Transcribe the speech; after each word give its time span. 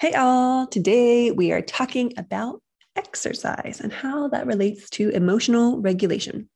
Hey, 0.00 0.14
all. 0.14 0.66
Today 0.66 1.30
we 1.30 1.52
are 1.52 1.60
talking 1.60 2.14
about 2.16 2.62
exercise 2.96 3.80
and 3.82 3.92
how 3.92 4.28
that 4.28 4.46
relates 4.46 4.88
to 4.90 5.10
emotional 5.10 5.78
regulation. 5.78 6.48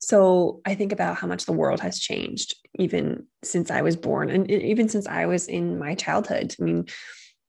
So, 0.00 0.60
I 0.66 0.74
think 0.74 0.90
about 0.90 1.18
how 1.18 1.28
much 1.28 1.46
the 1.46 1.52
world 1.52 1.78
has 1.78 2.00
changed 2.00 2.56
even 2.80 3.28
since 3.44 3.70
I 3.70 3.82
was 3.82 3.94
born 3.94 4.28
and 4.28 4.50
even 4.50 4.88
since 4.88 5.06
I 5.06 5.26
was 5.26 5.46
in 5.46 5.78
my 5.78 5.94
childhood. 5.94 6.56
I 6.60 6.64
mean, 6.64 6.86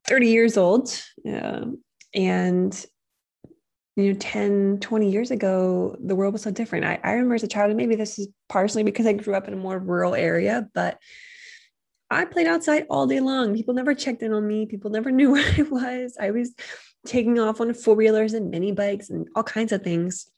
30 0.06 0.28
years 0.30 0.58
old. 0.58 0.92
Uh, 1.28 1.66
and 2.14 2.86
you 3.96 4.14
know 4.14 4.20
10 4.20 4.78
20 4.80 5.10
years 5.10 5.32
ago 5.32 5.96
the 6.00 6.16
world 6.16 6.34
was 6.34 6.44
so 6.44 6.52
different 6.52 6.86
I, 6.86 7.00
I 7.04 7.14
remember 7.14 7.34
as 7.34 7.44
a 7.44 7.48
child 7.48 7.72
and 7.72 7.78
maybe 7.78 7.96
this 7.96 8.20
is 8.20 8.28
partially 8.50 8.84
because 8.84 9.06
i 9.06 9.14
grew 9.14 9.36
up 9.36 9.48
in 9.48 9.54
a 9.54 9.58
more 9.58 9.80
rural 9.80 10.16
area 10.16 10.68
but 10.74 11.00
I 12.10 12.26
played 12.26 12.48
outside 12.48 12.86
all 12.90 13.08
day 13.08 13.20
long. 13.20 13.56
People 13.56 13.74
never 13.74 13.96
checked 13.96 14.22
in 14.22 14.34
on 14.34 14.48
me. 14.48 14.66
People 14.66 14.92
never 14.92 15.12
knew 15.12 15.32
where 15.32 15.54
I 15.58 15.62
was. 15.64 16.18
I 16.20 16.32
was 16.32 16.54
taking 17.06 17.40
off 17.40 17.62
on 17.62 17.74
four 17.74 17.96
wheelers 17.96 18.34
and 18.34 18.50
mini 18.50 18.72
bikes 18.72 19.10
and 19.10 19.28
all 19.36 19.44
kinds 19.44 19.72
of 19.72 19.84
things 19.84 20.30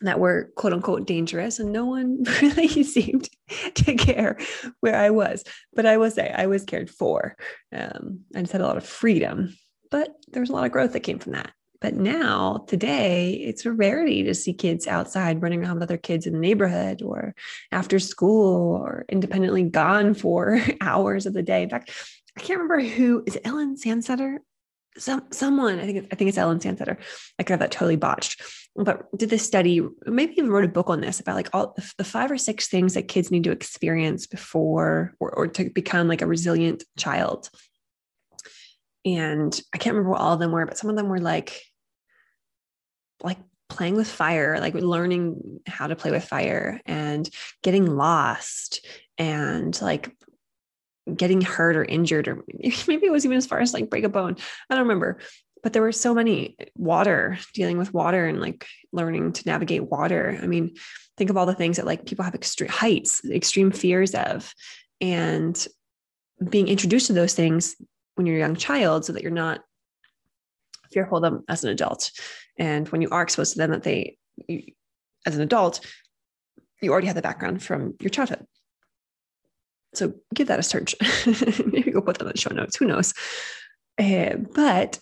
that 0.00 0.20
were 0.20 0.52
quote 0.56 0.72
unquote 0.72 1.06
dangerous. 1.06 1.58
And 1.58 1.72
no 1.72 1.86
one 1.86 2.22
really 2.42 2.84
seemed 2.84 3.28
to 3.74 3.94
care 3.94 4.38
where 4.80 4.96
I 4.96 5.10
was. 5.10 5.44
But 5.72 5.86
I 5.86 5.96
will 5.96 6.10
say 6.10 6.32
I 6.34 6.46
was 6.46 6.64
cared 6.64 6.90
for. 6.90 7.36
Um, 7.72 8.20
I 8.34 8.40
just 8.40 8.52
had 8.52 8.60
a 8.60 8.66
lot 8.66 8.76
of 8.76 8.86
freedom, 8.86 9.56
but 9.90 10.10
there 10.28 10.40
was 10.40 10.50
a 10.50 10.52
lot 10.52 10.66
of 10.66 10.72
growth 10.72 10.92
that 10.92 11.00
came 11.00 11.18
from 11.18 11.32
that. 11.32 11.52
But 11.80 11.94
now, 11.94 12.64
today, 12.66 13.34
it's 13.34 13.64
a 13.64 13.72
rarity 13.72 14.24
to 14.24 14.34
see 14.34 14.52
kids 14.52 14.88
outside 14.88 15.42
running 15.42 15.62
around 15.62 15.74
with 15.74 15.84
other 15.84 15.96
kids 15.96 16.26
in 16.26 16.32
the 16.32 16.40
neighborhood 16.40 17.02
or 17.02 17.36
after 17.70 18.00
school 18.00 18.74
or 18.76 19.04
independently 19.08 19.62
gone 19.62 20.14
for 20.14 20.60
hours 20.80 21.26
of 21.26 21.34
the 21.34 21.42
day. 21.42 21.62
In 21.62 21.70
fact, 21.70 21.92
I 22.36 22.40
can't 22.40 22.58
remember 22.60 22.80
who 22.80 23.22
is 23.26 23.38
Ellen 23.44 23.76
Sandseter. 23.76 24.38
Some 24.96 25.24
someone 25.30 25.78
I 25.78 25.86
think 25.86 26.08
I 26.10 26.16
think 26.16 26.28
it's 26.28 26.38
Ellen 26.38 26.58
Sandseter. 26.58 26.96
I 27.38 27.44
could 27.44 27.52
have 27.52 27.60
that 27.60 27.70
totally 27.70 27.94
botched, 27.94 28.42
but 28.74 29.06
did 29.16 29.30
this 29.30 29.46
study, 29.46 29.80
maybe 30.06 30.32
even 30.32 30.50
wrote 30.50 30.64
a 30.64 30.68
book 30.68 30.90
on 30.90 31.00
this 31.00 31.20
about 31.20 31.36
like 31.36 31.50
all 31.52 31.76
the 31.98 32.04
five 32.04 32.32
or 32.32 32.38
six 32.38 32.66
things 32.66 32.94
that 32.94 33.06
kids 33.06 33.30
need 33.30 33.44
to 33.44 33.52
experience 33.52 34.26
before 34.26 35.14
or, 35.20 35.30
or 35.30 35.46
to 35.46 35.70
become 35.70 36.08
like 36.08 36.22
a 36.22 36.26
resilient 36.26 36.82
child 36.96 37.48
and 39.04 39.58
I 39.72 39.78
can't 39.78 39.94
remember 39.94 40.10
what 40.10 40.20
all 40.20 40.34
of 40.34 40.40
them 40.40 40.52
were, 40.52 40.66
but 40.66 40.76
some 40.76 40.90
of 40.90 40.96
them 40.96 41.08
were 41.08 41.20
like 41.20 41.62
like 43.22 43.38
playing 43.68 43.94
with 43.94 44.08
fire, 44.08 44.58
like 44.60 44.74
learning 44.74 45.60
how 45.66 45.86
to 45.86 45.96
play 45.96 46.10
with 46.10 46.24
fire 46.24 46.80
and 46.86 47.28
getting 47.62 47.86
lost 47.86 48.86
and 49.18 49.80
like 49.82 50.14
getting 51.14 51.40
hurt 51.40 51.76
or 51.76 51.84
injured, 51.84 52.28
or 52.28 52.44
maybe 52.88 53.06
it 53.06 53.12
was 53.12 53.24
even 53.24 53.36
as 53.36 53.46
far 53.46 53.60
as 53.60 53.74
like 53.74 53.90
break 53.90 54.04
a 54.04 54.08
bone. 54.08 54.36
I 54.68 54.74
don't 54.74 54.84
remember. 54.84 55.18
But 55.62 55.72
there 55.72 55.82
were 55.82 55.92
so 55.92 56.14
many 56.14 56.56
water, 56.76 57.38
dealing 57.52 57.78
with 57.78 57.92
water 57.92 58.26
and 58.26 58.40
like 58.40 58.64
learning 58.92 59.32
to 59.32 59.42
navigate 59.46 59.82
water. 59.82 60.38
I 60.40 60.46
mean, 60.46 60.76
think 61.16 61.30
of 61.30 61.36
all 61.36 61.46
the 61.46 61.54
things 61.54 61.76
that 61.76 61.86
like 61.86 62.06
people 62.06 62.24
have 62.24 62.34
extreme 62.34 62.70
heights, 62.70 63.20
extreme 63.24 63.72
fears 63.72 64.14
of, 64.14 64.54
and 65.00 65.66
being 66.48 66.68
introduced 66.68 67.08
to 67.08 67.12
those 67.12 67.34
things 67.34 67.74
when 68.14 68.26
you're 68.26 68.36
a 68.36 68.40
young 68.40 68.56
child 68.56 69.04
so 69.04 69.12
that 69.12 69.22
you're 69.22 69.32
not 69.32 69.60
fearful 70.90 71.18
of 71.18 71.22
them 71.22 71.44
as 71.48 71.64
an 71.64 71.70
adult. 71.70 72.10
And 72.58 72.88
when 72.88 73.02
you 73.02 73.08
are 73.10 73.22
exposed 73.22 73.52
to 73.52 73.58
them, 73.58 73.70
that 73.70 73.82
they, 73.82 74.18
you, 74.48 74.62
as 75.26 75.36
an 75.36 75.42
adult, 75.42 75.80
you 76.80 76.92
already 76.92 77.06
have 77.06 77.16
the 77.16 77.22
background 77.22 77.62
from 77.62 77.94
your 78.00 78.10
childhood. 78.10 78.46
So 79.94 80.14
give 80.34 80.48
that 80.48 80.58
a 80.58 80.62
search. 80.62 80.94
Maybe 81.66 81.90
go 81.90 82.00
put 82.00 82.18
them 82.18 82.28
in 82.28 82.32
the 82.32 82.38
show 82.38 82.54
notes. 82.54 82.76
Who 82.76 82.86
knows? 82.86 83.14
Uh, 83.98 84.36
but 84.54 84.98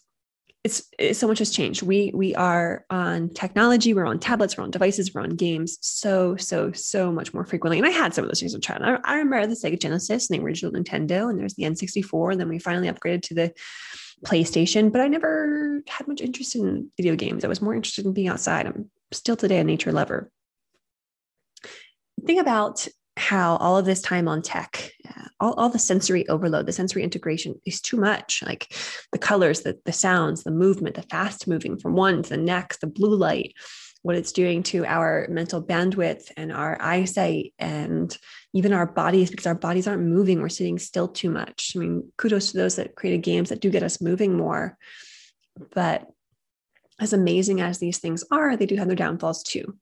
it's, 0.65 0.83
it's, 0.99 1.19
so 1.19 1.29
much 1.29 1.39
has 1.39 1.51
changed. 1.51 1.83
We 1.83 2.11
we 2.15 2.35
are 2.35 2.85
on 2.91 3.29
technology. 3.31 3.95
We're 3.95 4.07
on 4.07 4.19
tablets. 4.19 4.57
We're 4.57 4.65
on 4.65 4.71
devices. 4.71 5.15
We're 5.15 5.21
on 5.23 5.37
games. 5.37 5.79
So 5.81 6.37
so 6.37 6.73
so 6.73 7.13
much 7.13 7.33
more 7.33 7.45
frequently. 7.45 7.79
And 7.79 7.87
I 7.87 7.91
had 7.91 8.15
some 8.15 8.25
of 8.25 8.31
those 8.31 8.41
things 8.41 8.55
in 8.55 8.61
child. 8.61 8.83
I, 8.83 8.99
I 9.05 9.19
remember 9.19 9.47
the 9.47 9.55
Sega 9.55 9.81
Genesis 9.81 10.29
and 10.29 10.39
the 10.39 10.45
original 10.45 10.73
Nintendo, 10.73 11.31
and 11.31 11.39
there's 11.39 11.55
the 11.55 11.65
N64, 11.65 12.33
and 12.33 12.41
then 12.41 12.49
we 12.49 12.59
finally 12.59 12.89
upgraded 12.89 13.23
to 13.23 13.35
the 13.35 13.53
PlayStation, 14.25 14.91
but 14.91 15.01
I 15.01 15.09
never 15.09 15.83
had 15.89 16.09
much 16.09 16.21
interest 16.21 16.57
in 16.57 16.91
video 16.97 17.17
games. 17.17 17.45
I 17.45 17.49
was 17.49 17.63
more 17.63 17.75
interested 17.75 18.07
in 18.07 18.13
being 18.13 18.29
outside. 18.29 18.67
I'm 18.67 18.91
still 19.13 19.37
today 19.37 19.59
a 19.59 19.65
nature 19.65 19.93
lover. 19.93 20.31
Think 22.25 22.41
about 22.41 22.89
how 23.19 23.57
all 23.57 23.79
of 23.79 23.87
this 23.87 24.03
time 24.03 24.29
on 24.29 24.43
tech, 24.43 24.91
uh, 25.09 25.29
all, 25.41 25.55
all 25.55 25.69
the 25.69 25.79
sensory 25.79 26.29
overload, 26.29 26.67
the 26.67 26.73
sensory 26.73 27.03
integration 27.03 27.55
is 27.65 27.81
too 27.81 27.97
much. 27.97 28.43
Like 28.45 28.75
the 29.13 29.19
colors, 29.19 29.63
the, 29.63 29.79
the 29.85 29.93
sounds, 29.93 30.45
the 30.45 30.51
movement, 30.51 30.97
the 30.97 31.03
fast 31.03 31.49
moving 31.49 31.79
from 31.79 31.95
one 31.95 32.23
to 32.23 32.29
the 32.31 32.37
next, 32.37 32.81
the 32.81 32.87
blue 32.87 33.15
light, 33.15 33.55
what 34.03 34.17
it's 34.17 34.33
doing 34.33 34.63
to 34.63 34.85
our 34.87 35.27
mental 35.29 35.63
bandwidth 35.63 36.31
and 36.37 36.53
our 36.53 36.77
eyesight 36.81 37.53
and 37.59 38.17
even 38.53 38.73
our 38.73 38.87
bodies 38.87 39.31
because 39.31 39.47
our 39.47 39.55
bodies 39.55 39.89
aren't 39.89 40.03
moving. 40.03 40.41
We're 40.41 40.49
sitting 40.49 40.79
still 40.79 41.09
too 41.09 41.31
much. 41.31 41.73
I 41.75 41.81
mean 41.81 42.13
kudos 42.17 42.53
to 42.53 42.59
those 42.59 42.77
that 42.77 42.95
created 42.95 43.23
games 43.23 43.49
that 43.49 43.61
do 43.61 43.71
get 43.71 43.83
us 43.83 44.01
moving 44.01 44.37
more. 44.37 44.79
But 45.75 46.07
as 47.01 47.13
amazing 47.13 47.61
as 47.61 47.79
these 47.79 47.99
things 47.99 48.25
are 48.31 48.57
they 48.57 48.67
do 48.67 48.77
have 48.77 48.87
their 48.87 48.97
downfalls 48.97 49.43
too. 49.43 49.77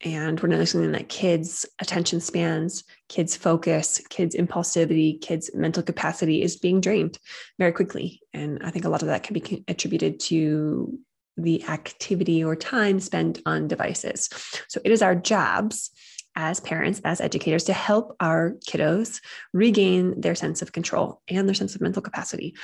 And 0.00 0.40
we're 0.40 0.48
noticing 0.48 0.92
that 0.92 1.08
kids 1.08 1.66
attention 1.80 2.20
spans 2.20 2.84
kids 3.08 3.36
focus 3.36 4.00
kids 4.08 4.34
impulsivity 4.34 5.20
kids 5.20 5.50
mental 5.54 5.82
capacity 5.82 6.42
is 6.42 6.56
being 6.56 6.80
drained 6.80 7.18
very 7.58 7.72
quickly. 7.72 8.20
And 8.32 8.60
i 8.64 8.70
think 8.70 8.84
a 8.84 8.88
lot 8.88 9.02
of 9.02 9.08
that 9.08 9.22
can 9.22 9.34
be 9.34 9.64
attributed 9.68 10.20
to 10.20 10.98
the 11.38 11.64
activity 11.68 12.44
or 12.44 12.56
time 12.56 13.00
spent 13.00 13.40
on 13.46 13.68
devices. 13.68 14.28
So 14.68 14.80
it 14.84 14.92
is 14.92 15.02
our 15.02 15.14
jobs 15.14 15.90
as 16.36 16.60
parents, 16.60 17.00
as 17.04 17.20
educators, 17.20 17.64
to 17.64 17.72
help 17.72 18.14
our 18.20 18.56
kiddos 18.68 19.20
regain 19.52 20.20
their 20.20 20.34
sense 20.34 20.62
of 20.62 20.72
control 20.72 21.20
and 21.28 21.48
their 21.48 21.54
sense 21.54 21.74
of 21.74 21.80
mental 21.80 22.02
capacity 22.02 22.54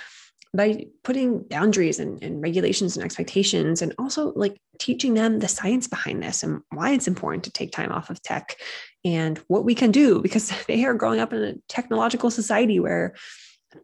by 0.54 0.86
putting 1.02 1.42
boundaries 1.42 1.98
and, 1.98 2.22
and, 2.22 2.40
regulations 2.40 2.96
and 2.96 3.04
expectations 3.04 3.82
and 3.82 3.92
also 3.98 4.32
like 4.36 4.56
teaching 4.78 5.14
them 5.14 5.40
the 5.40 5.48
science 5.48 5.88
behind 5.88 6.22
this 6.22 6.44
and 6.44 6.62
why 6.70 6.92
it's 6.92 7.08
important 7.08 7.42
to 7.42 7.50
take 7.50 7.72
time 7.72 7.90
off 7.90 8.08
of 8.08 8.22
tech 8.22 8.56
and 9.04 9.38
what 9.48 9.64
we 9.64 9.74
can 9.74 9.90
do 9.90 10.22
because 10.22 10.52
they 10.66 10.84
are 10.84 10.94
growing 10.94 11.18
up 11.18 11.32
in 11.32 11.42
a 11.42 11.54
technological 11.68 12.30
society 12.30 12.78
where 12.78 13.14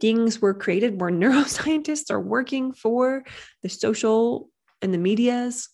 things 0.00 0.40
were 0.40 0.54
created 0.54 1.00
where 1.00 1.10
neuroscientists 1.10 2.10
are 2.10 2.20
working 2.20 2.72
for 2.72 3.24
the 3.62 3.68
social 3.68 4.48
and 4.82 4.92
the 4.92 4.98
medias 4.98 5.68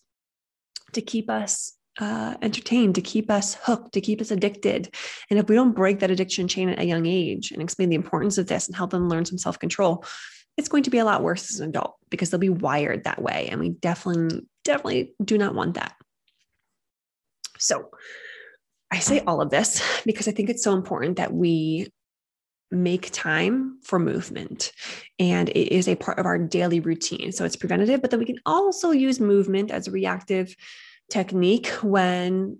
to 0.93 1.01
keep 1.01 1.29
us 1.29 1.73
uh, 1.99 2.35
entertained, 2.41 2.95
to 2.95 3.01
keep 3.01 3.31
us 3.31 3.55
hooked, 3.63 3.93
to 3.93 4.01
keep 4.01 4.21
us 4.21 4.31
addicted. 4.31 4.93
And 5.29 5.39
if 5.39 5.49
we 5.49 5.55
don't 5.55 5.75
break 5.75 5.99
that 5.99 6.11
addiction 6.11 6.47
chain 6.47 6.69
at 6.69 6.79
a 6.79 6.85
young 6.85 7.05
age 7.05 7.51
and 7.51 7.61
explain 7.61 7.89
the 7.89 7.95
importance 7.95 8.37
of 8.37 8.47
this 8.47 8.67
and 8.67 8.75
help 8.75 8.91
them 8.91 9.09
learn 9.09 9.25
some 9.25 9.37
self 9.37 9.57
control, 9.59 10.05
it's 10.57 10.69
going 10.69 10.83
to 10.83 10.89
be 10.89 10.97
a 10.97 11.05
lot 11.05 11.23
worse 11.23 11.51
as 11.51 11.59
an 11.59 11.69
adult 11.69 11.95
because 12.09 12.29
they'll 12.29 12.39
be 12.39 12.49
wired 12.49 13.03
that 13.03 13.21
way. 13.21 13.47
And 13.51 13.59
we 13.59 13.69
definitely, 13.69 14.45
definitely 14.63 15.13
do 15.23 15.37
not 15.37 15.55
want 15.55 15.75
that. 15.75 15.95
So 17.59 17.89
I 18.91 18.99
say 18.99 19.19
all 19.21 19.41
of 19.41 19.49
this 19.49 19.81
because 20.05 20.27
I 20.27 20.31
think 20.31 20.49
it's 20.49 20.63
so 20.63 20.73
important 20.73 21.17
that 21.17 21.33
we 21.33 21.91
make 22.71 23.09
time 23.11 23.79
for 23.83 23.97
movement 23.97 24.71
and 25.19 25.49
it 25.49 25.73
is 25.73 25.87
a 25.87 25.95
part 25.95 26.19
of 26.19 26.25
our 26.25 26.37
daily 26.37 26.79
routine. 26.79 27.31
So 27.31 27.45
it's 27.45 27.55
preventative, 27.55 28.01
but 28.01 28.11
then 28.11 28.19
we 28.19 28.25
can 28.25 28.39
also 28.45 28.91
use 28.91 29.19
movement 29.19 29.71
as 29.71 29.87
a 29.87 29.91
reactive 29.91 30.55
technique 31.09 31.67
when 31.81 32.59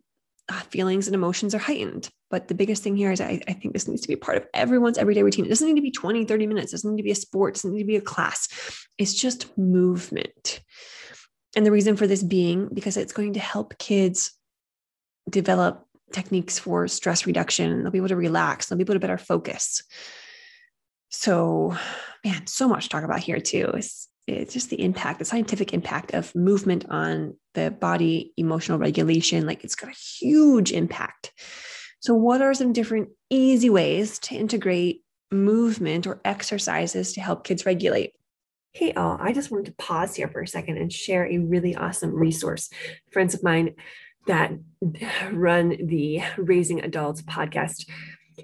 uh, 0.50 0.62
feelings 0.62 1.08
and 1.08 1.16
emotions 1.16 1.54
are 1.54 1.60
heightened. 1.60 2.10
But 2.30 2.48
the 2.48 2.56
biggest 2.56 2.84
thing 2.84 2.96
here 2.96 3.12
is 3.12 3.20
I, 3.20 3.42
I, 3.48 3.54
think 3.54 3.74
this 3.74 3.88
needs 3.88 4.02
to 4.02 4.08
be 4.08 4.16
part 4.16 4.38
of 4.38 4.46
everyone's 4.54 4.98
everyday 4.98 5.24
routine. 5.24 5.46
It 5.46 5.50
doesn't 5.50 5.68
need 5.68 5.76
to 5.76 5.82
be 5.82 5.92
20, 5.92 6.26
30 6.26 6.48
minutes. 6.48 6.72
It 6.72 6.78
doesn't 6.78 6.92
need 6.92 7.02
to 7.02 7.06
be 7.06 7.12
a 7.12 7.16
sport. 7.16 7.52
It 7.52 7.56
doesn't 7.56 7.74
need 7.74 7.84
to 7.84 7.88
be 7.88 7.96
a 7.98 8.02
class. 8.02 8.48
It's 8.98 9.14
just 9.14 9.58
movement. 9.58 10.62
And 11.56 11.66
the 11.66 11.72
reason 11.72 11.98
for 11.98 12.08
this 12.08 12.24
being 12.24 12.70
because 12.74 12.98
it's 12.98 13.14
going 13.14 13.34
to 13.34 13.40
help 13.40 13.78
kids 13.78 14.32
develop 15.30 15.87
techniques 16.12 16.58
for 16.60 16.88
stress 16.88 17.26
reduction. 17.26 17.82
They'll 17.82 17.92
be 17.92 17.98
able 17.98 18.08
to 18.10 18.16
relax. 18.16 18.68
They'll 18.68 18.78
be 18.78 18.84
able 18.84 18.96
to 18.96 19.00
better 19.00 19.18
focus. 19.18 19.84
So, 21.10 21.76
man, 22.26 22.48
so 22.48 22.68
much 22.68 22.84
to 22.84 22.90
talk 22.90 23.04
about 23.04 23.20
here 23.20 23.40
too. 23.40 23.72
It's, 23.76 24.10
it's 24.28 24.54
just 24.54 24.70
the 24.70 24.82
impact, 24.82 25.20
the 25.20 25.26
scientific 25.26 25.74
impact 25.74 26.14
of 26.14 26.36
movement 26.36 26.86
on 26.90 27.36
the 27.54 27.72
body, 27.72 28.34
emotional 28.38 28.78
regulation. 28.78 29.46
Like 29.46 29.64
it's 29.64 29.76
got 29.76 29.90
a 29.90 29.96
huge 30.20 30.72
impact. 30.72 31.32
So, 32.00 32.14
what 32.14 32.42
are 32.42 32.54
some 32.54 32.74
different 32.74 33.10
easy 33.30 33.70
ways 33.70 34.20
to 34.20 34.36
integrate 34.36 35.02
movement 35.32 36.08
or 36.08 36.22
exercises 36.24 37.14
to 37.14 37.22
help 37.22 37.44
kids 37.44 37.66
regulate? 37.66 38.14
Hey, 38.74 38.94
all, 38.94 39.18
I 39.20 39.34
just 39.34 39.50
wanted 39.50 39.68
to 39.68 39.84
pause 39.84 40.16
here 40.16 40.28
for 40.28 40.42
a 40.42 40.48
second 40.48 40.78
and 40.78 40.94
share 40.94 41.26
a 41.26 41.38
really 41.40 41.76
awesome 41.76 42.14
resource. 42.14 42.70
Friends 43.12 43.34
of 43.34 43.42
mine 43.44 43.74
that 44.28 44.54
run 45.32 45.88
the 45.88 46.22
Raising 46.38 46.82
Adults 46.82 47.22
podcast. 47.22 47.88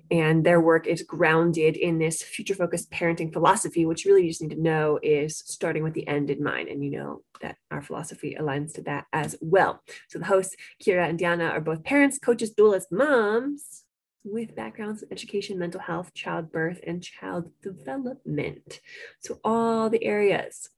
And 0.09 0.43
their 0.43 0.59
work 0.59 0.87
is 0.87 1.03
grounded 1.03 1.77
in 1.77 1.99
this 1.99 2.23
future 2.23 2.55
focused 2.55 2.89
parenting 2.89 3.31
philosophy, 3.31 3.85
which 3.85 4.05
really 4.05 4.23
you 4.23 4.29
just 4.29 4.41
need 4.41 4.55
to 4.55 4.61
know 4.61 4.99
is 5.03 5.37
starting 5.37 5.83
with 5.83 5.93
the 5.93 6.07
end 6.07 6.31
in 6.31 6.43
mind. 6.43 6.67
And 6.69 6.83
you 6.83 6.89
know 6.89 7.21
that 7.41 7.57
our 7.69 7.81
philosophy 7.81 8.35
aligns 8.39 8.73
to 8.73 8.81
that 8.83 9.05
as 9.13 9.35
well. 9.39 9.83
So 10.09 10.17
the 10.17 10.25
hosts, 10.25 10.55
Kira 10.83 11.07
and 11.07 11.19
Diana, 11.19 11.45
are 11.45 11.61
both 11.61 11.83
parents, 11.83 12.17
coaches, 12.17 12.55
doulas, 12.55 12.85
moms 12.89 13.83
with 14.23 14.55
backgrounds 14.55 15.03
in 15.03 15.11
education, 15.11 15.59
mental 15.59 15.81
health, 15.81 16.13
childbirth, 16.13 16.79
and 16.87 17.03
child 17.03 17.51
development. 17.61 18.79
So 19.19 19.39
all 19.43 19.89
the 19.89 20.03
areas. 20.03 20.69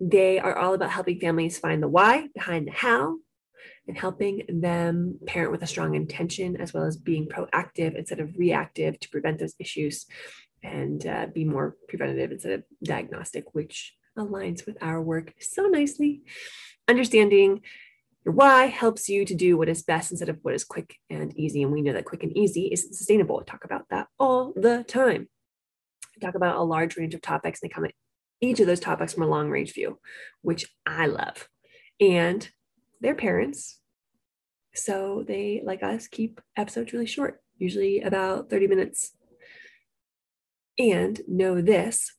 They 0.00 0.38
are 0.38 0.56
all 0.56 0.74
about 0.74 0.90
helping 0.90 1.18
families 1.18 1.58
find 1.58 1.82
the 1.82 1.88
why 1.88 2.28
behind 2.32 2.68
the 2.68 2.72
how 2.72 3.16
and 3.88 3.96
helping 3.96 4.44
them 4.48 5.18
parent 5.26 5.50
with 5.50 5.62
a 5.62 5.66
strong 5.66 5.94
intention 5.94 6.60
as 6.60 6.74
well 6.74 6.84
as 6.84 6.96
being 6.96 7.26
proactive 7.26 7.96
instead 7.96 8.20
of 8.20 8.36
reactive 8.36 9.00
to 9.00 9.08
prevent 9.08 9.38
those 9.38 9.54
issues 9.58 10.06
and 10.62 11.06
uh, 11.06 11.26
be 11.32 11.44
more 11.44 11.76
preventative 11.88 12.30
instead 12.30 12.52
of 12.52 12.64
diagnostic, 12.84 13.54
which 13.54 13.94
aligns 14.16 14.66
with 14.66 14.76
our 14.82 15.00
work 15.00 15.32
so 15.40 15.66
nicely. 15.66 16.22
Understanding 16.86 17.62
your 18.24 18.34
why 18.34 18.66
helps 18.66 19.08
you 19.08 19.24
to 19.24 19.34
do 19.34 19.56
what 19.56 19.68
is 19.68 19.82
best 19.82 20.10
instead 20.10 20.28
of 20.28 20.38
what 20.42 20.54
is 20.54 20.64
quick 20.64 20.96
and 21.08 21.34
easy. 21.38 21.62
And 21.62 21.72
we 21.72 21.80
know 21.80 21.92
that 21.94 22.04
quick 22.04 22.22
and 22.22 22.36
easy 22.36 22.68
isn't 22.72 22.94
sustainable. 22.94 23.40
I 23.40 23.50
talk 23.50 23.64
about 23.64 23.86
that 23.90 24.08
all 24.18 24.52
the 24.54 24.84
time. 24.84 25.28
I 26.16 26.26
talk 26.26 26.34
about 26.34 26.56
a 26.56 26.62
large 26.62 26.96
range 26.96 27.14
of 27.14 27.22
topics, 27.22 27.62
and 27.62 27.70
they 27.70 27.72
come 27.72 27.84
at 27.84 27.94
each 28.40 28.60
of 28.60 28.66
those 28.66 28.80
topics 28.80 29.14
from 29.14 29.22
a 29.22 29.28
long 29.28 29.50
range 29.50 29.72
view, 29.72 29.98
which 30.42 30.66
I 30.84 31.06
love. 31.06 31.48
And 32.00 32.48
their 33.00 33.14
parents. 33.14 33.80
So 34.74 35.24
they, 35.26 35.62
like 35.64 35.82
us, 35.82 36.06
keep 36.06 36.40
episodes 36.56 36.92
really 36.92 37.06
short, 37.06 37.40
usually 37.58 38.00
about 38.00 38.50
30 38.50 38.66
minutes. 38.66 39.12
And 40.78 41.20
know 41.26 41.60
this 41.60 42.12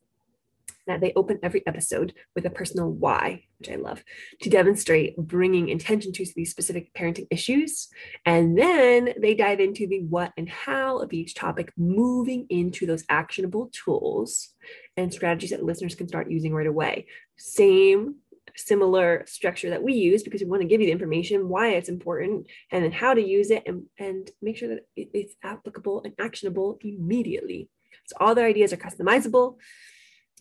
that 0.90 1.00
they 1.02 1.14
open 1.16 1.40
every 1.44 1.66
episode 1.68 2.14
with 2.36 2.46
a 2.46 2.50
personal 2.50 2.92
why, 2.92 3.44
which 3.60 3.70
I 3.70 3.76
love, 3.76 4.04
to 4.42 4.50
demonstrate 4.50 5.16
bringing 5.16 5.70
intention 5.70 6.12
to 6.14 6.26
these 6.36 6.50
specific 6.50 6.94
parenting 6.96 7.28
issues. 7.30 7.88
And 8.26 8.58
then 8.58 9.14
they 9.22 9.36
dive 9.36 9.60
into 9.60 9.88
the 9.88 10.02
what 10.02 10.34
and 10.36 10.50
how 10.50 10.98
of 10.98 11.14
each 11.14 11.36
topic, 11.36 11.72
moving 11.78 12.48
into 12.50 12.88
those 12.88 13.06
actionable 13.08 13.70
tools 13.72 14.50
and 14.98 15.14
strategies 15.14 15.52
that 15.52 15.64
listeners 15.64 15.96
can 15.96 16.08
start 16.08 16.32
using 16.32 16.54
right 16.54 16.68
away. 16.68 17.06
Same 17.38 18.16
similar 18.56 19.24
structure 19.28 19.70
that 19.70 19.84
we 19.84 19.94
use 19.94 20.24
because 20.24 20.42
we 20.42 20.48
want 20.48 20.62
to 20.62 20.68
give 20.68 20.82
you 20.82 20.88
the 20.88 20.92
information 20.92 21.50
why 21.50 21.70
it's 21.70 21.90
important 21.90 22.48
and 22.72 22.84
then 22.84 22.92
how 22.92 23.14
to 23.14 23.22
use 23.22 23.52
it 23.52 23.64
and, 23.66 23.84
and 23.98 24.32
make 24.42 24.58
sure 24.58 24.70
that 24.70 24.86
it's 24.96 25.36
applicable 25.44 26.02
and 26.04 26.14
actionable 26.20 26.78
immediately 26.82 27.70
so 28.06 28.16
all 28.20 28.36
their 28.36 28.48
ideas 28.48 28.74
are 28.74 28.78
customizable 28.78 29.58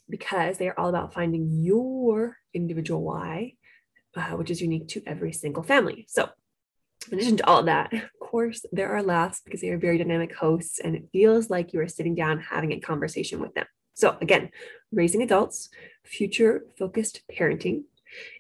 because 0.08 0.58
they 0.58 0.68
are 0.68 0.78
all 0.78 0.88
about 0.88 1.12
finding 1.12 1.62
your 1.62 2.36
individual 2.54 3.02
why 3.02 3.54
uh, 4.16 4.30
which 4.30 4.50
is 4.50 4.60
unique 4.60 4.88
to 4.88 5.02
every 5.06 5.32
single 5.32 5.62
family 5.62 6.06
so 6.08 6.28
in 7.10 7.14
addition 7.14 7.36
to 7.38 7.46
all 7.46 7.60
of 7.60 7.66
that, 7.66 7.92
of 7.92 8.02
course, 8.20 8.64
there 8.72 8.90
are 8.90 9.02
laughs 9.02 9.40
because 9.44 9.60
they 9.60 9.70
are 9.70 9.78
very 9.78 9.98
dynamic 9.98 10.34
hosts 10.34 10.78
and 10.78 10.94
it 10.94 11.08
feels 11.12 11.48
like 11.48 11.72
you 11.72 11.80
are 11.80 11.88
sitting 11.88 12.14
down 12.14 12.40
having 12.40 12.72
a 12.72 12.80
conversation 12.80 13.40
with 13.40 13.54
them. 13.54 13.66
So, 13.94 14.16
again, 14.20 14.50
raising 14.92 15.22
adults, 15.22 15.70
future 16.04 16.64
focused 16.78 17.22
parenting, 17.32 17.84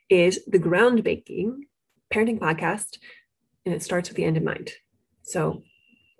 is 0.08 0.44
the 0.46 0.58
groundbreaking 0.58 1.60
parenting 2.12 2.38
podcast, 2.38 2.98
and 3.64 3.74
it 3.74 3.82
starts 3.82 4.08
with 4.08 4.16
the 4.16 4.24
end 4.24 4.36
in 4.36 4.44
mind. 4.44 4.72
So, 5.22 5.62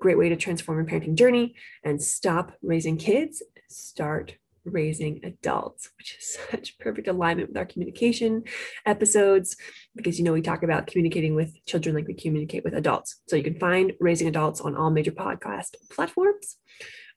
great 0.00 0.18
way 0.18 0.28
to 0.28 0.36
transform 0.36 0.78
your 0.78 0.86
parenting 0.86 1.14
journey 1.14 1.54
and 1.82 2.02
stop 2.02 2.52
raising 2.62 2.98
kids, 2.98 3.42
start 3.68 4.36
raising 4.64 5.20
adults, 5.24 5.90
which 5.98 6.16
is 6.18 6.38
such 6.50 6.78
perfect 6.78 7.08
alignment 7.08 7.48
with 7.48 7.56
our 7.56 7.66
communication 7.66 8.44
episodes 8.86 9.56
because 9.96 10.18
you 10.18 10.24
know 10.24 10.32
we 10.32 10.42
talk 10.42 10.62
about 10.62 10.86
communicating 10.86 11.34
with 11.34 11.64
children 11.66 11.94
like 11.94 12.06
we 12.06 12.14
communicate 12.14 12.64
with 12.64 12.74
adults. 12.74 13.20
So 13.28 13.36
you 13.36 13.42
can 13.42 13.58
find 13.58 13.92
Raising 14.00 14.28
Adults 14.28 14.60
on 14.60 14.76
all 14.76 14.90
major 14.90 15.12
podcast 15.12 15.74
platforms. 15.90 16.56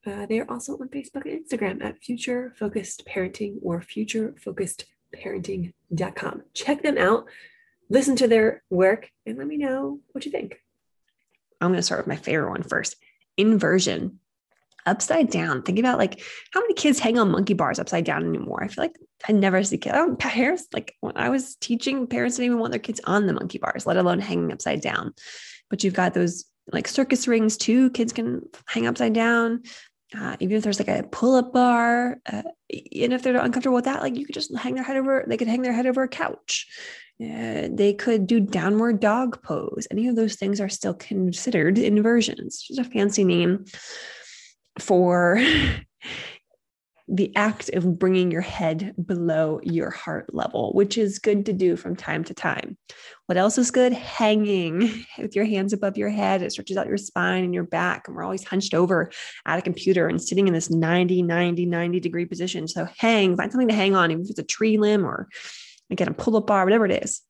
Uh, 0.06 0.26
they 0.26 0.40
are 0.40 0.50
also 0.50 0.74
on 0.74 0.90
Facebook 0.90 1.26
and 1.26 1.46
Instagram 1.46 1.84
at 1.84 2.02
Future 2.02 2.54
Focused 2.58 3.06
Parenting 3.06 3.58
or 3.62 3.82
Future 3.82 4.34
Focused 4.44 4.86
parenting.com. 5.16 6.44
Check 6.54 6.82
them 6.84 6.98
out, 6.98 7.26
listen 7.90 8.16
to 8.18 8.28
their 8.28 8.64
work, 8.70 9.10
and 9.26 9.38
let 9.38 9.48
me 9.48 9.58
know 9.58 10.00
what 10.12 10.26
you 10.26 10.32
think. 10.32 10.60
I'm 11.60 11.70
going 11.70 11.78
to 11.78 11.84
start 11.84 12.00
with 12.00 12.08
my 12.08 12.16
favorite 12.16 12.50
one 12.50 12.64
first 12.64 12.96
inversion. 13.38 14.20
Upside 14.84 15.30
down. 15.30 15.62
Think 15.62 15.78
about 15.78 16.00
like 16.00 16.24
how 16.52 16.60
many 16.60 16.74
kids 16.74 16.98
hang 16.98 17.20
on 17.20 17.30
monkey 17.30 17.54
bars 17.54 17.78
upside 17.78 18.04
down 18.04 18.26
anymore. 18.26 18.64
I 18.64 18.68
feel 18.68 18.84
like 18.84 18.96
I 19.30 19.32
never 19.32 19.64
see 19.64 19.78
kids. 19.78 19.96
I 19.96 20.10
parents 20.16 20.66
like 20.74 20.96
when 21.02 21.16
I 21.16 21.30
was 21.30 21.56
teaching, 21.58 22.08
parents 22.08 22.38
didn't 22.38 22.48
even 22.48 22.58
want 22.58 22.72
their 22.72 22.80
kids 22.80 23.00
on 23.04 23.28
the 23.28 23.34
monkey 23.34 23.60
bars, 23.60 23.86
let 23.86 23.98
alone 23.98 24.20
hanging 24.20 24.52
upside 24.52 24.82
down. 24.82 25.14
But 25.70 25.84
you've 25.84 25.94
got 25.94 26.16
those 26.16 26.46
like 26.72 26.88
circus 26.88 27.28
rings 27.28 27.58
too. 27.58 27.92
Kids 27.92 28.12
can 28.12 28.42
hang 28.66 28.88
upside 28.88 29.14
down 29.14 29.62
uh, 30.18 30.36
even 30.40 30.58
if 30.58 30.64
there's 30.64 30.80
like 30.80 30.88
a 30.90 31.04
pull-up 31.04 31.54
bar 31.54 32.20
uh, 32.32 32.44
and 32.70 33.14
if 33.14 33.24
they're 33.24 33.38
uncomfortable 33.38 33.76
with 33.76 33.86
that 33.86 34.02
like 34.02 34.18
you 34.18 34.26
could 34.26 34.36
just 34.36 34.56
hang 34.56 34.76
their 34.76 34.84
head 34.84 34.98
over 34.98 35.24
they 35.28 35.38
could 35.38 35.48
hang 35.48 35.62
their 35.62 35.74
head 35.74 35.88
over 35.88 36.04
a 36.04 36.08
couch. 36.08 36.68
Uh, 37.22 37.70
they 37.72 37.94
could 37.94 38.26
do 38.26 38.40
downward 38.40 39.00
dog 39.00 39.44
pose. 39.44 39.88
Any 39.92 40.08
of 40.08 40.16
those 40.16 40.36
things 40.36 40.60
are 40.60 40.70
still 40.70 40.96
considered 40.96 41.78
inversions. 41.78 42.64
Just 42.64 42.80
a 42.80 42.84
fancy 42.84 43.24
name 43.24 43.66
for 44.80 45.40
the 47.14 47.36
act 47.36 47.70
of 47.74 48.00
bringing 48.00 48.32
your 48.32 48.42
head 48.42 48.96
below 49.06 49.60
your 49.64 49.90
heart 49.90 50.34
level, 50.34 50.72
which 50.72 50.98
is 50.98 51.20
good 51.20 51.46
to 51.46 51.52
do 51.52 51.76
from 51.76 51.94
time 51.94 52.24
to 52.24 52.34
time. 52.34 52.78
What 53.26 53.38
else 53.38 53.58
is 53.58 53.70
good? 53.70 53.92
Hanging 53.92 55.06
with 55.18 55.36
your 55.36 55.44
hands 55.44 55.74
above 55.74 55.98
your 55.98 56.10
head. 56.10 56.42
It 56.42 56.54
stretches 56.54 56.78
out 56.78 56.88
your 56.88 56.98
spine 56.98 57.44
and 57.44 57.54
your 57.54 57.66
back. 57.66 58.08
And 58.08 58.16
we're 58.16 58.24
always 58.24 58.46
hunched 58.46 58.74
over 58.74 59.12
at 59.46 59.60
a 59.60 59.62
computer 59.62 60.08
and 60.08 60.22
sitting 60.22 60.48
in 60.48 60.54
this 60.54 60.72
90, 60.72 61.22
90, 61.24 61.66
90 61.66 62.00
degree 62.00 62.26
position. 62.26 62.66
So 62.70 62.88
hang, 62.98 63.36
find 63.36 63.52
something 63.52 63.68
to 63.68 63.76
hang 63.76 63.94
on, 63.94 64.10
even 64.10 64.24
if 64.24 64.30
it's 64.30 64.40
a 64.40 64.44
tree 64.44 64.78
limb 64.78 65.06
or 65.06 65.28
again, 65.90 66.08
a 66.08 66.14
pull 66.14 66.38
up 66.38 66.48
bar, 66.48 66.64
whatever 66.64 66.86
it 66.86 67.04
is. 67.04 67.22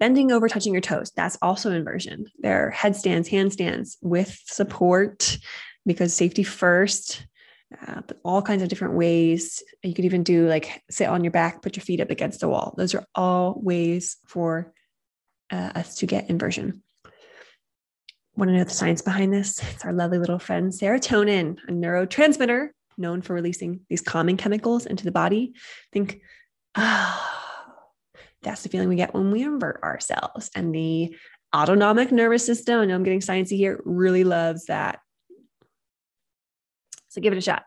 Bending 0.00 0.32
over, 0.32 0.48
touching 0.48 0.74
your 0.74 0.82
toes. 0.82 1.12
That's 1.14 1.38
also 1.40 1.70
inversion. 1.70 2.26
There 2.40 2.66
are 2.66 2.70
headstands, 2.70 3.30
handstands 3.30 3.96
with 4.02 4.36
support 4.46 5.38
because 5.86 6.12
safety 6.12 6.42
first 6.42 7.24
uh, 7.86 8.02
all 8.24 8.42
kinds 8.42 8.62
of 8.62 8.68
different 8.68 8.94
ways. 8.94 9.62
You 9.82 9.94
could 9.94 10.04
even 10.04 10.22
do 10.22 10.48
like 10.48 10.82
sit 10.90 11.08
on 11.08 11.24
your 11.24 11.30
back, 11.30 11.62
put 11.62 11.76
your 11.76 11.84
feet 11.84 12.00
up 12.00 12.10
against 12.10 12.40
the 12.40 12.48
wall. 12.48 12.74
Those 12.76 12.94
are 12.94 13.06
all 13.14 13.58
ways 13.60 14.16
for 14.26 14.72
uh, 15.50 15.72
us 15.74 15.96
to 15.96 16.06
get 16.06 16.30
inversion. 16.30 16.82
Want 18.36 18.50
to 18.50 18.56
know 18.56 18.64
the 18.64 18.70
science 18.70 19.02
behind 19.02 19.32
this? 19.32 19.62
It's 19.72 19.84
our 19.84 19.92
lovely 19.92 20.18
little 20.18 20.38
friend 20.38 20.72
serotonin, 20.72 21.58
a 21.68 21.72
neurotransmitter 21.72 22.68
known 22.98 23.22
for 23.22 23.34
releasing 23.34 23.80
these 23.88 24.00
calming 24.00 24.36
chemicals 24.36 24.86
into 24.86 25.04
the 25.04 25.12
body. 25.12 25.54
Think, 25.92 26.20
ah, 26.74 27.32
oh, 28.16 28.22
that's 28.42 28.62
the 28.62 28.68
feeling 28.68 28.88
we 28.88 28.96
get 28.96 29.14
when 29.14 29.30
we 29.30 29.42
invert 29.42 29.82
ourselves. 29.82 30.50
And 30.54 30.74
the 30.74 31.16
autonomic 31.54 32.12
nervous 32.12 32.44
system, 32.44 32.80
I 32.80 32.84
know 32.84 32.94
I'm 32.94 33.02
getting 33.02 33.20
sciencey 33.20 33.56
here, 33.56 33.80
really 33.84 34.24
loves 34.24 34.66
that 34.66 35.00
So 37.16 37.22
give 37.22 37.32
it 37.32 37.38
a 37.38 37.40
shot. 37.40 37.64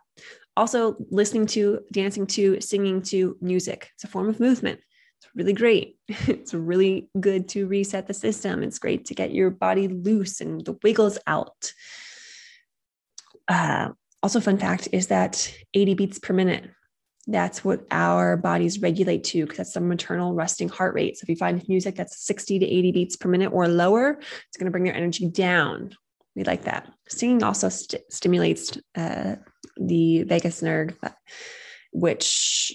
Also, 0.56 0.96
listening 1.10 1.48
to, 1.48 1.80
dancing 1.92 2.28
to, 2.28 2.62
singing 2.62 3.02
to 3.02 3.36
music. 3.42 3.90
It's 3.96 4.04
a 4.04 4.08
form 4.08 4.30
of 4.30 4.40
movement. 4.40 4.80
It's 5.18 5.28
really 5.34 5.54
great. 5.54 5.98
It's 6.28 6.54
really 6.54 7.10
good 7.20 7.50
to 7.50 7.66
reset 7.66 8.06
the 8.06 8.14
system. 8.14 8.62
It's 8.62 8.78
great 8.78 9.06
to 9.06 9.16
get 9.16 9.34
your 9.34 9.50
body 9.50 9.88
loose 9.88 10.40
and 10.40 10.64
the 10.64 10.78
wiggles 10.84 11.18
out. 11.26 11.74
Uh, 13.48 13.90
also, 14.22 14.40
fun 14.40 14.60
fact 14.60 14.88
is 14.92 15.08
that 15.08 15.52
80 15.74 15.96
beats 15.96 16.20
per 16.20 16.34
minute. 16.34 16.70
That's 17.26 17.66
what 17.66 17.88
our 17.90 18.38
bodies 18.38 18.82
regulate 18.82 19.24
to 19.26 19.46
because 19.46 19.58
that's 19.58 19.74
the 19.74 19.82
maternal 19.82 20.36
resting 20.36 20.70
heart 20.70 20.94
rate. 20.94 21.18
So 21.18 21.24
if 21.24 21.30
you 21.30 21.38
find 21.38 21.68
music 21.68 21.96
that's 21.96 22.24
60 22.24 22.60
to 22.60 22.66
80 22.68 22.92
beats 22.92 23.16
per 23.16 23.30
minute 23.30 23.52
or 23.52 23.68
lower, 23.68 24.12
it's 24.12 24.58
going 24.58 24.66
to 24.66 24.72
bring 24.72 24.86
your 24.86 24.96
energy 24.96 25.28
down. 25.28 25.96
We 26.40 26.46
like 26.46 26.64
that. 26.64 26.90
Singing 27.10 27.44
also 27.44 27.68
st- 27.68 28.02
stimulates 28.10 28.78
uh, 28.96 29.36
the 29.76 30.24
vagus 30.24 30.62
nerve, 30.62 30.98
which 31.92 32.72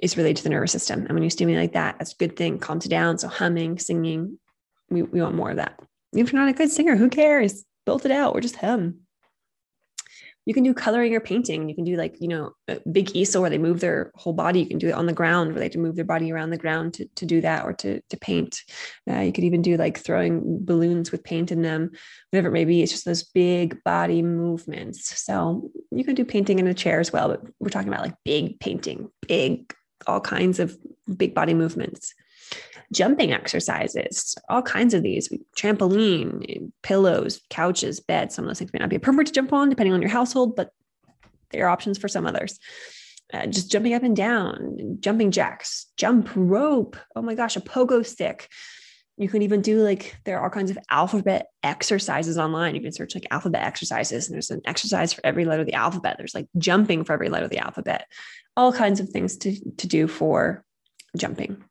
is 0.00 0.16
related 0.16 0.38
to 0.38 0.42
the 0.42 0.50
nervous 0.50 0.72
system. 0.72 1.06
And 1.06 1.12
when 1.12 1.22
you 1.22 1.30
stimulate 1.30 1.74
that, 1.74 1.94
that's 1.96 2.12
a 2.12 2.16
good 2.16 2.34
thing. 2.34 2.58
Calms 2.58 2.84
it 2.84 2.88
down. 2.88 3.18
So 3.18 3.28
humming, 3.28 3.78
singing, 3.78 4.40
we, 4.90 5.02
we 5.02 5.22
want 5.22 5.36
more 5.36 5.50
of 5.50 5.58
that. 5.58 5.78
If 6.12 6.32
you're 6.32 6.42
not 6.42 6.50
a 6.50 6.54
good 6.54 6.72
singer, 6.72 6.96
who 6.96 7.08
cares? 7.08 7.64
Build 7.84 8.04
it 8.04 8.10
out 8.10 8.34
or 8.34 8.40
just 8.40 8.56
hum 8.56 9.05
you 10.46 10.54
can 10.54 10.62
do 10.62 10.72
coloring 10.72 11.12
or 11.14 11.20
painting. 11.20 11.68
You 11.68 11.74
can 11.74 11.84
do 11.84 11.96
like, 11.96 12.16
you 12.20 12.28
know, 12.28 12.52
a 12.68 12.80
big 12.90 13.10
easel 13.16 13.42
where 13.42 13.50
they 13.50 13.58
move 13.58 13.80
their 13.80 14.12
whole 14.14 14.32
body. 14.32 14.60
You 14.60 14.68
can 14.68 14.78
do 14.78 14.88
it 14.88 14.94
on 14.94 15.06
the 15.06 15.12
ground 15.12 15.50
where 15.50 15.58
they 15.58 15.64
have 15.64 15.72
to 15.72 15.80
move 15.80 15.96
their 15.96 16.04
body 16.04 16.30
around 16.30 16.50
the 16.50 16.56
ground 16.56 16.94
to, 16.94 17.06
to 17.16 17.26
do 17.26 17.40
that 17.40 17.64
or 17.64 17.72
to, 17.74 18.00
to 18.00 18.16
paint. 18.16 18.62
Uh, 19.10 19.20
you 19.20 19.32
could 19.32 19.42
even 19.42 19.60
do 19.60 19.76
like 19.76 19.98
throwing 19.98 20.64
balloons 20.64 21.10
with 21.10 21.24
paint 21.24 21.50
in 21.50 21.62
them, 21.62 21.90
whatever 22.30 22.48
it 22.48 22.52
may 22.52 22.64
be. 22.64 22.80
It's 22.80 22.92
just 22.92 23.04
those 23.04 23.24
big 23.24 23.82
body 23.82 24.22
movements. 24.22 25.20
So 25.20 25.68
you 25.90 26.04
can 26.04 26.14
do 26.14 26.24
painting 26.24 26.60
in 26.60 26.68
a 26.68 26.74
chair 26.74 27.00
as 27.00 27.12
well, 27.12 27.28
but 27.28 27.42
we're 27.58 27.68
talking 27.68 27.88
about 27.88 28.02
like 28.02 28.14
big 28.24 28.60
painting, 28.60 29.10
big, 29.26 29.74
all 30.06 30.20
kinds 30.20 30.60
of 30.60 30.78
big 31.16 31.34
body 31.34 31.54
movements 31.54 32.14
jumping 32.92 33.32
exercises, 33.32 34.36
all 34.48 34.62
kinds 34.62 34.94
of 34.94 35.02
these 35.02 35.28
trampoline, 35.56 36.70
pillows, 36.82 37.40
couches, 37.50 38.00
beds. 38.00 38.34
Some 38.34 38.44
of 38.44 38.48
those 38.48 38.58
things 38.58 38.72
may 38.72 38.78
not 38.78 38.88
be 38.88 38.96
appropriate 38.96 39.26
to 39.26 39.32
jump 39.32 39.52
on 39.52 39.68
depending 39.68 39.92
on 39.92 40.00
your 40.00 40.10
household, 40.10 40.56
but 40.56 40.70
there 41.50 41.66
are 41.66 41.70
options 41.70 41.98
for 41.98 42.08
some 42.08 42.26
others. 42.26 42.58
Uh, 43.32 43.46
just 43.46 43.72
jumping 43.72 43.94
up 43.94 44.04
and 44.04 44.14
down, 44.14 44.98
jumping 45.00 45.32
jacks, 45.32 45.86
jump 45.96 46.28
rope. 46.36 46.96
Oh 47.16 47.22
my 47.22 47.34
gosh, 47.34 47.56
a 47.56 47.60
pogo 47.60 48.06
stick. 48.06 48.48
You 49.18 49.28
can 49.28 49.42
even 49.42 49.62
do 49.62 49.82
like, 49.82 50.14
there 50.24 50.38
are 50.38 50.44
all 50.44 50.50
kinds 50.50 50.70
of 50.70 50.78
alphabet 50.90 51.46
exercises 51.62 52.38
online. 52.38 52.74
You 52.74 52.82
can 52.82 52.92
search 52.92 53.14
like 53.14 53.26
alphabet 53.30 53.64
exercises, 53.64 54.28
and 54.28 54.34
there's 54.34 54.50
an 54.50 54.60
exercise 54.64 55.12
for 55.12 55.24
every 55.24 55.44
letter 55.44 55.62
of 55.62 55.66
the 55.66 55.74
alphabet. 55.74 56.16
There's 56.18 56.34
like 56.34 56.46
jumping 56.58 57.02
for 57.02 57.14
every 57.14 57.30
letter 57.30 57.46
of 57.46 57.50
the 57.50 57.58
alphabet, 57.58 58.06
all 58.56 58.72
kinds 58.72 59.00
of 59.00 59.08
things 59.08 59.38
to, 59.38 59.58
to 59.78 59.86
do 59.88 60.06
for 60.06 60.64
jumping 61.16 61.64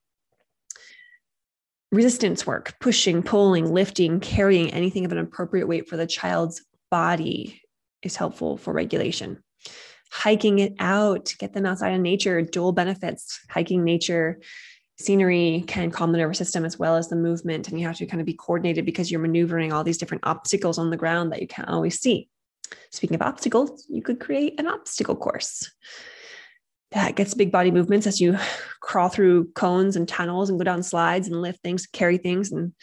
resistance 1.91 2.45
work, 2.45 2.75
pushing, 2.79 3.23
pulling, 3.23 3.73
lifting, 3.73 4.19
carrying 4.19 4.71
anything 4.71 5.05
of 5.05 5.11
an 5.11 5.17
appropriate 5.17 5.67
weight 5.67 5.87
for 5.87 5.97
the 5.97 6.07
child's 6.07 6.63
body 6.91 7.61
is 8.03 8.15
helpful 8.15 8.57
for 8.57 8.73
regulation. 8.73 9.41
Hiking 10.11 10.59
it 10.59 10.73
out, 10.79 11.33
get 11.39 11.53
them 11.53 11.65
outside 11.65 11.93
in 11.93 12.01
nature, 12.01 12.41
dual 12.41 12.71
benefits. 12.71 13.39
Hiking 13.49 13.83
nature, 13.83 14.39
scenery 14.97 15.63
can 15.67 15.91
calm 15.91 16.11
the 16.11 16.17
nervous 16.17 16.37
system 16.37 16.63
as 16.63 16.79
well 16.79 16.95
as 16.95 17.09
the 17.09 17.15
movement. 17.15 17.67
And 17.67 17.79
you 17.79 17.87
have 17.87 17.97
to 17.97 18.05
kind 18.05 18.21
of 18.21 18.25
be 18.25 18.33
coordinated 18.33 18.85
because 18.85 19.11
you're 19.11 19.19
maneuvering 19.19 19.73
all 19.73 19.83
these 19.83 19.97
different 19.97 20.25
obstacles 20.25 20.77
on 20.77 20.89
the 20.89 20.97
ground 20.97 21.31
that 21.31 21.41
you 21.41 21.47
can't 21.47 21.69
always 21.69 21.99
see. 21.99 22.29
Speaking 22.91 23.15
of 23.15 23.21
obstacles, 23.21 23.85
you 23.89 24.01
could 24.01 24.19
create 24.19 24.59
an 24.59 24.67
obstacle 24.67 25.15
course 25.15 25.69
that 26.91 27.15
gets 27.15 27.33
big 27.33 27.51
body 27.51 27.71
movements 27.71 28.07
as 28.07 28.21
you 28.21 28.37
crawl 28.79 29.09
through 29.09 29.51
cones 29.53 29.95
and 29.95 30.07
tunnels 30.07 30.49
and 30.49 30.59
go 30.59 30.63
down 30.63 30.83
slides 30.83 31.27
and 31.27 31.41
lift 31.41 31.61
things, 31.61 31.87
carry 31.87 32.17
things. 32.17 32.51
And, 32.51 32.73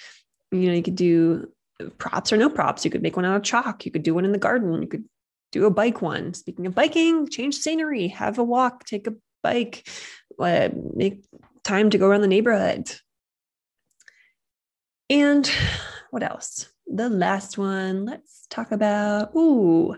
you 0.51 0.67
know, 0.67 0.75
you 0.75 0.83
could 0.83 0.97
do 0.97 1.51
props 1.99 2.33
or 2.33 2.37
no 2.37 2.51
props. 2.51 2.85
You 2.85 2.91
could 2.91 3.03
make 3.03 3.17
one 3.17 3.25
out 3.25 3.37
of 3.37 3.43
chalk. 3.43 3.85
You 3.85 3.91
could 3.91 4.03
do 4.03 4.15
one 4.15 4.25
in 4.25 4.33
the 4.33 4.39
garden. 4.39 4.83
You 4.83 4.89
could 4.89 5.05
do 5.51 5.67
a 5.67 5.71
bike 5.71 6.03
one. 6.03 6.35
Speaking 6.35 6.67
of 6.67 6.75
biking, 6.75 7.29
change 7.29 7.55
scenery, 7.57 8.09
have 8.09 8.39
a 8.39 8.45
walk, 8.45 8.85
take 8.85 9.07
a 9.07 9.15
bike, 9.43 9.89
uh, 10.39 10.69
make 10.95 11.25
time 11.65 11.91
to 11.91 11.99
go 11.99 12.09
around 12.09 12.23
the 12.23 12.29
neighborhood. 12.29 12.91
And 15.09 15.51
what 16.11 16.23
else? 16.23 16.69
The 16.87 17.09
last 17.09 17.59
one, 17.59 18.05
let's 18.05 18.47
talk 18.51 18.73
about, 18.73 19.35
ooh, 19.37 19.97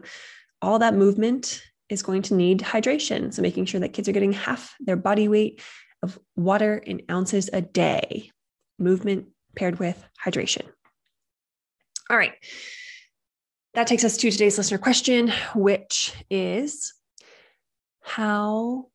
all 0.60 0.78
that 0.80 0.94
movement 0.94 1.62
is 1.88 2.02
going 2.02 2.22
to 2.22 2.34
need 2.34 2.60
hydration. 2.60 3.32
So 3.32 3.42
making 3.42 3.66
sure 3.66 3.80
that 3.80 3.92
kids 3.92 4.08
are 4.08 4.12
getting 4.12 4.32
half 4.32 4.74
their 4.80 4.96
body 4.96 5.28
weight 5.28 5.60
of 6.02 6.18
water 6.36 6.76
in 6.76 7.02
ounces 7.10 7.50
a 7.52 7.60
day, 7.60 8.30
movement 8.78 9.26
paired 9.56 9.78
with 9.78 10.02
hydration. 10.24 10.62
All 12.10 12.16
right. 12.16 12.32
That 13.74 13.86
takes 13.86 14.04
us 14.04 14.16
to 14.18 14.30
today's 14.30 14.56
listener 14.56 14.78
question, 14.78 15.32
which 15.54 16.14
is 16.30 16.94
how 18.02 18.86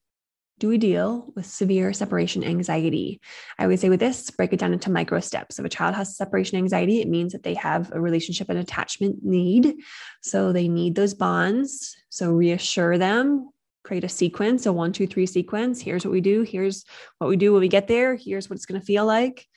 do 0.60 0.68
we 0.68 0.78
deal 0.78 1.32
with 1.36 1.46
severe 1.46 1.94
separation 1.94 2.44
anxiety? 2.44 3.22
I 3.58 3.66
would 3.66 3.80
say 3.80 3.88
with 3.88 4.02
this, 4.02 4.30
break 4.30 4.52
it 4.52 4.60
down 4.60 4.74
into 4.74 4.92
micro 4.92 5.22
steps. 5.22 5.58
If 5.58 5.66
a 5.66 5.70
child 5.70 5.96
has 5.96 6.18
separation 6.18 6.58
anxiety, 6.58 7.02
it 7.02 7.08
means 7.08 7.32
that 7.32 7.44
they 7.44 7.54
have 7.54 7.92
a 7.94 8.02
relationship 8.02 8.50
and 8.50 8.60
attachment 8.60 9.24
need. 9.24 9.76
So 10.22 10.52
they 10.52 10.68
need 10.68 10.96
those 10.96 11.14
bonds. 11.14 11.96
So 12.10 12.32
reassure 12.32 12.98
them, 12.98 13.50
create 13.84 14.04
a 14.04 14.10
sequence, 14.10 14.66
a 14.66 14.74
one, 14.74 14.92
two, 14.92 15.08
three 15.08 15.26
sequence. 15.26 15.80
Here's 15.80 16.06
what 16.06 16.12
we 16.12 16.22
do. 16.22 16.42
Here's 16.42 16.84
what 17.20 17.30
we 17.30 17.38
do 17.38 17.54
when 17.54 17.62
we 17.62 17.70
get 17.70 17.88
there. 17.88 18.16
Here's 18.16 18.50
what 18.50 18.58
it's 18.58 18.66
going 18.66 18.82
to 18.82 18.86
feel 18.86 19.06
like. 19.06 19.48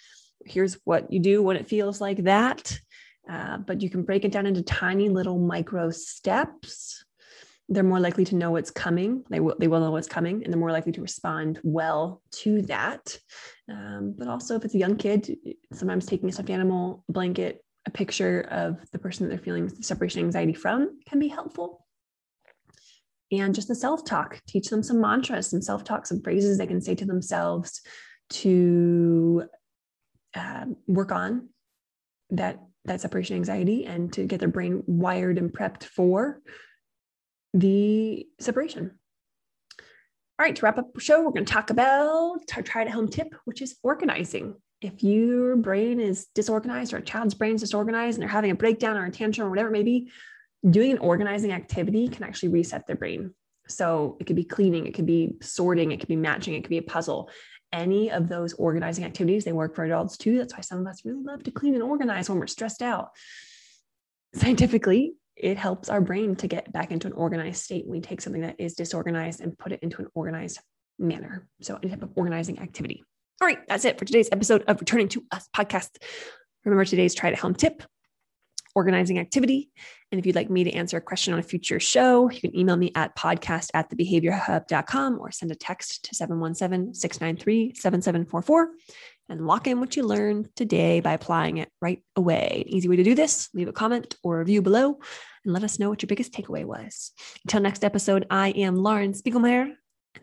Here's 0.46 0.78
what 0.84 1.12
you 1.12 1.18
do 1.18 1.42
when 1.42 1.56
it 1.56 1.68
feels 1.68 2.00
like 2.00 2.24
that. 2.24 2.78
Uh, 3.28 3.58
but 3.58 3.82
you 3.82 3.90
can 3.90 4.04
break 4.04 4.24
it 4.24 4.32
down 4.32 4.46
into 4.46 4.62
tiny 4.62 5.08
little 5.08 5.38
micro 5.38 5.90
steps 5.90 7.04
they're 7.72 7.82
more 7.82 8.00
likely 8.00 8.24
to 8.26 8.34
know 8.34 8.50
what's 8.50 8.70
coming. 8.70 9.24
They 9.30 9.40
will, 9.40 9.54
they 9.58 9.66
will 9.66 9.80
know 9.80 9.90
what's 9.90 10.08
coming 10.08 10.42
and 10.42 10.52
they're 10.52 10.60
more 10.60 10.72
likely 10.72 10.92
to 10.92 11.00
respond 11.00 11.58
well 11.62 12.22
to 12.32 12.62
that. 12.62 13.16
Um, 13.70 14.14
but 14.16 14.28
also, 14.28 14.56
if 14.56 14.64
it's 14.64 14.74
a 14.74 14.78
young 14.78 14.96
kid, 14.96 15.34
sometimes 15.72 16.04
taking 16.04 16.28
a 16.28 16.32
stuffed 16.32 16.50
animal, 16.50 17.02
blanket, 17.08 17.64
a 17.86 17.90
picture 17.90 18.42
of 18.50 18.78
the 18.92 18.98
person 18.98 19.26
that 19.26 19.34
they're 19.34 19.44
feeling 19.44 19.68
separation 19.82 20.20
anxiety 20.20 20.52
from 20.52 21.00
can 21.08 21.18
be 21.18 21.28
helpful. 21.28 21.86
And 23.32 23.54
just 23.54 23.68
the 23.68 23.74
self 23.74 24.04
talk, 24.04 24.40
teach 24.46 24.68
them 24.68 24.82
some 24.82 25.00
mantras, 25.00 25.48
some 25.48 25.62
self 25.62 25.82
talk, 25.82 26.06
some 26.06 26.20
phrases 26.20 26.58
they 26.58 26.66
can 26.66 26.82
say 26.82 26.94
to 26.94 27.06
themselves 27.06 27.80
to 28.30 29.44
uh, 30.34 30.66
work 30.86 31.10
on 31.10 31.48
that 32.30 32.60
that 32.84 33.00
separation 33.00 33.36
anxiety 33.36 33.86
and 33.86 34.12
to 34.12 34.26
get 34.26 34.40
their 34.40 34.48
brain 34.48 34.82
wired 34.86 35.38
and 35.38 35.52
prepped 35.52 35.84
for 35.84 36.40
the 37.54 38.26
separation. 38.40 38.92
All 40.38 40.46
right, 40.46 40.56
to 40.56 40.62
wrap 40.62 40.78
up 40.78 40.94
the 40.94 41.00
show, 41.00 41.18
we're 41.22 41.30
going 41.30 41.44
to 41.44 41.52
talk 41.52 41.70
about 41.70 42.40
our 42.56 42.62
try 42.62 42.82
at 42.82 42.90
home 42.90 43.08
tip, 43.08 43.34
which 43.44 43.62
is 43.62 43.76
organizing. 43.82 44.56
If 44.80 45.02
your 45.02 45.56
brain 45.56 46.00
is 46.00 46.26
disorganized 46.34 46.92
or 46.92 46.96
a 46.96 47.02
child's 47.02 47.34
brain 47.34 47.54
is 47.54 47.60
disorganized 47.60 48.16
and 48.16 48.22
they're 48.22 48.28
having 48.28 48.50
a 48.50 48.56
breakdown 48.56 48.96
or 48.96 49.04
a 49.04 49.10
tantrum 49.10 49.46
or 49.46 49.50
whatever 49.50 49.68
it 49.68 49.72
may 49.72 49.84
be, 49.84 50.10
doing 50.68 50.92
an 50.92 50.98
organizing 50.98 51.52
activity 51.52 52.08
can 52.08 52.24
actually 52.24 52.48
reset 52.48 52.86
their 52.86 52.96
brain. 52.96 53.34
So 53.68 54.16
it 54.20 54.24
could 54.24 54.36
be 54.36 54.44
cleaning, 54.44 54.86
it 54.86 54.94
could 54.94 55.06
be 55.06 55.36
sorting, 55.40 55.92
it 55.92 56.00
could 56.00 56.08
be 56.08 56.16
matching, 56.16 56.54
it 56.54 56.62
could 56.62 56.70
be 56.70 56.78
a 56.78 56.82
puzzle. 56.82 57.30
Any 57.72 58.10
of 58.10 58.28
those 58.28 58.52
organizing 58.54 59.04
activities, 59.04 59.44
they 59.44 59.52
work 59.52 59.74
for 59.74 59.84
adults 59.84 60.16
too. 60.16 60.38
That's 60.38 60.54
why 60.54 60.60
some 60.60 60.80
of 60.80 60.86
us 60.86 61.04
really 61.04 61.22
love 61.22 61.44
to 61.44 61.50
clean 61.50 61.74
and 61.74 61.82
organize 61.82 62.28
when 62.28 62.38
we're 62.38 62.46
stressed 62.48 62.82
out. 62.82 63.10
Scientifically, 64.34 65.14
it 65.36 65.56
helps 65.56 65.88
our 65.88 66.00
brain 66.00 66.36
to 66.36 66.46
get 66.46 66.72
back 66.72 66.90
into 66.90 67.06
an 67.06 67.12
organized 67.14 67.62
state. 67.62 67.86
We 67.86 68.00
take 68.00 68.20
something 68.20 68.42
that 68.42 68.56
is 68.58 68.74
disorganized 68.74 69.40
and 69.40 69.56
put 69.58 69.72
it 69.72 69.80
into 69.82 70.02
an 70.02 70.08
organized 70.14 70.60
manner. 70.98 71.48
So, 71.60 71.78
any 71.82 71.90
type 71.90 72.02
of 72.02 72.10
organizing 72.14 72.58
activity. 72.58 73.04
All 73.40 73.48
right, 73.48 73.58
that's 73.66 73.84
it 73.84 73.98
for 73.98 74.04
today's 74.04 74.28
episode 74.30 74.62
of 74.68 74.78
Returning 74.80 75.08
to 75.08 75.24
Us 75.32 75.48
podcast. 75.54 75.90
Remember 76.64 76.84
today's 76.84 77.14
try 77.14 77.30
to 77.30 77.36
helm 77.36 77.54
tip 77.54 77.82
organizing 78.74 79.18
activity. 79.18 79.70
And 80.10 80.18
if 80.18 80.26
you'd 80.26 80.36
like 80.36 80.50
me 80.50 80.64
to 80.64 80.72
answer 80.72 80.96
a 80.96 81.00
question 81.00 81.32
on 81.32 81.38
a 81.38 81.42
future 81.42 81.80
show, 81.80 82.30
you 82.30 82.40
can 82.40 82.56
email 82.56 82.76
me 82.76 82.92
at 82.94 83.16
podcast 83.16 83.70
at 83.74 83.90
thebehaviorhub.com 83.90 85.18
or 85.20 85.30
send 85.30 85.50
a 85.50 85.54
text 85.54 86.04
to 86.04 86.14
717 86.14 86.94
693 86.94 87.74
7744 87.74 88.70
and 89.32 89.46
lock 89.46 89.66
in 89.66 89.80
what 89.80 89.96
you 89.96 90.04
learned 90.04 90.54
today 90.54 91.00
by 91.00 91.14
applying 91.14 91.56
it 91.56 91.70
right 91.80 92.02
away. 92.14 92.64
Easy 92.66 92.88
way 92.88 92.96
to 92.96 93.02
do 93.02 93.14
this, 93.14 93.48
leave 93.54 93.68
a 93.68 93.72
comment 93.72 94.14
or 94.22 94.38
review 94.38 94.62
below 94.62 94.98
and 95.44 95.52
let 95.52 95.64
us 95.64 95.78
know 95.78 95.88
what 95.88 96.02
your 96.02 96.08
biggest 96.08 96.32
takeaway 96.32 96.64
was. 96.64 97.12
Until 97.44 97.60
next 97.60 97.84
episode, 97.84 98.26
I 98.30 98.50
am 98.50 98.76
Lauren 98.76 99.12
Spiegelmeier. 99.12 99.72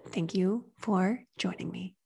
Thank 0.09 0.35
you 0.35 0.65
for 0.77 1.23
joining 1.37 1.69
me. 1.69 1.98